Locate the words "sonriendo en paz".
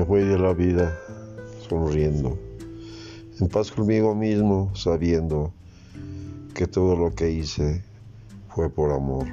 1.68-3.70